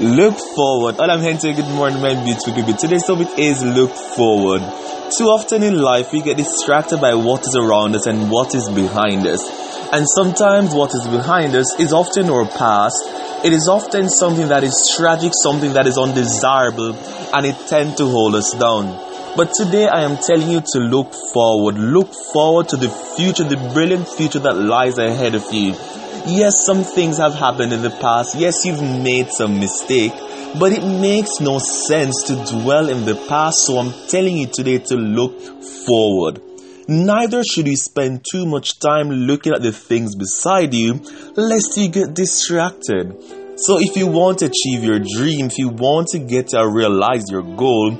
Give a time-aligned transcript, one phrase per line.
[0.00, 0.98] Look forward.
[0.98, 2.74] All I'm here to say, good morning, my beautiful people.
[2.74, 4.62] Today's topic is look forward.
[5.18, 8.68] Too often in life, we get distracted by what is around us and what is
[8.70, 9.44] behind us.
[9.92, 12.96] And sometimes what is behind us is often our past.
[13.44, 16.96] It is often something that is tragic, something that is undesirable,
[17.34, 18.96] and it tends to hold us down.
[19.36, 21.76] But today I am telling you to look forward.
[21.76, 25.74] Look forward to the future, the brilliant future that lies ahead of you.
[26.24, 28.36] Yes, some things have happened in the past.
[28.36, 30.12] Yes, you've made some mistake,
[30.58, 33.66] but it makes no sense to dwell in the past.
[33.66, 35.40] So I'm telling you today to look
[35.84, 36.40] forward.
[36.86, 41.00] Neither should you spend too much time looking at the things beside you,
[41.34, 43.16] lest you get distracted.
[43.56, 47.24] So if you want to achieve your dream, if you want to get to realize
[47.30, 47.96] your goal,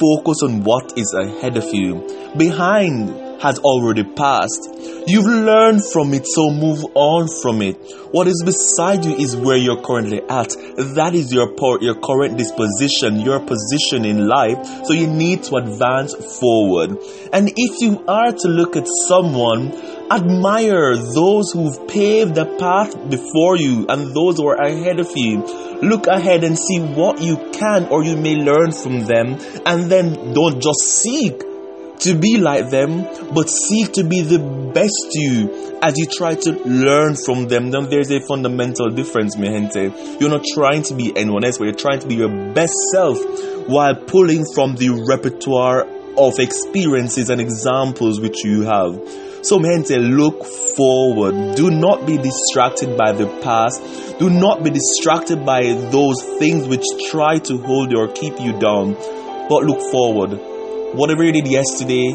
[0.00, 2.32] focus on what is ahead of you.
[2.36, 4.68] Behind has already passed.
[5.06, 7.76] You've learned from it, so move on from it.
[8.10, 10.50] What is beside you is where you're currently at.
[10.96, 14.58] That is your part, your current disposition, your position in life.
[14.84, 16.98] So you need to advance forward.
[17.32, 19.72] And if you are to look at someone,
[20.10, 25.42] admire those who've paved the path before you and those who are ahead of you.
[25.82, 30.32] Look ahead and see what you can or you may learn from them and then
[30.32, 31.42] don't just seek
[32.00, 33.02] to be like them,
[33.34, 34.38] but seek to be the
[34.74, 37.70] best you as you try to learn from them.
[37.70, 40.18] Then there's a fundamental difference, mi gente.
[40.20, 43.18] You're not trying to be anyone else, but you're trying to be your best self
[43.66, 45.86] while pulling from the repertoire
[46.18, 49.00] of experiences and examples which you have.
[49.42, 50.44] So, gente, look
[50.76, 51.56] forward.
[51.56, 53.82] Do not be distracted by the past.
[54.18, 58.58] Do not be distracted by those things which try to hold you or keep you
[58.58, 58.94] down.
[59.48, 60.40] But look forward
[60.94, 62.12] whatever you did yesterday,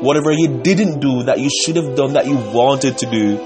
[0.00, 3.38] whatever you didn't do that you should have done that you wanted to do,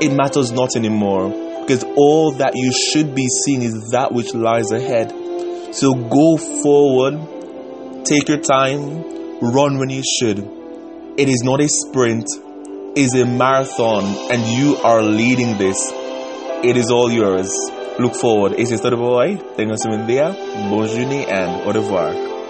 [0.00, 1.30] it matters not anymore.
[1.60, 5.10] Because all that you should be seeing is that which lies ahead.
[5.74, 10.38] So go forward, take your time, run when you should.
[11.16, 12.26] It is not a sprint,
[12.96, 15.78] it is a marathon, and you are leading this.
[16.64, 17.50] It is all yours.
[17.98, 18.54] Look forward.
[18.58, 19.38] Esse é todo boy.
[19.56, 20.32] Tenham um bom dia,
[20.88, 22.33] journey, and au revoir.